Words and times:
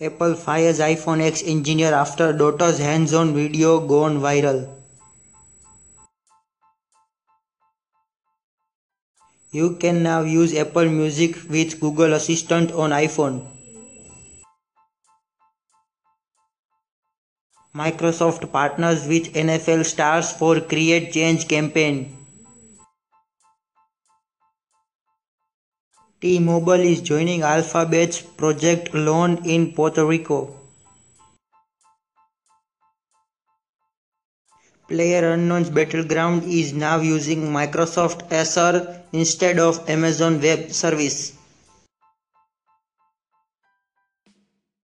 Apple 0.00 0.36
fires 0.36 0.78
iPhone 0.78 1.20
X 1.20 1.42
engineer 1.44 1.92
after 1.92 2.32
daughter's 2.32 2.78
hands-on 2.78 3.34
video 3.34 3.80
gone 3.80 4.20
viral. 4.20 4.72
You 9.50 9.74
can 9.74 10.04
now 10.04 10.20
use 10.20 10.54
Apple 10.54 10.88
Music 10.88 11.34
with 11.50 11.80
Google 11.80 12.12
Assistant 12.12 12.70
on 12.70 12.90
iPhone. 12.90 13.44
Microsoft 17.74 18.52
partners 18.52 19.08
with 19.08 19.32
NFL 19.32 19.84
stars 19.84 20.30
for 20.30 20.60
Create 20.60 21.12
Change 21.12 21.48
campaign. 21.48 22.17
T-Mobile 26.20 26.80
is 26.80 27.00
joining 27.00 27.42
Alphabet's 27.42 28.20
Project 28.20 28.92
Loon 28.92 29.38
in 29.44 29.72
Puerto 29.72 30.04
Rico. 30.04 30.52
PlayerUnknown's 34.90 35.70
Battleground 35.70 36.42
is 36.42 36.72
now 36.72 36.98
using 36.98 37.52
Microsoft 37.52 38.32
Azure 38.32 39.00
instead 39.12 39.60
of 39.60 39.88
Amazon 39.88 40.40
Web 40.40 40.72
Service. 40.72 41.37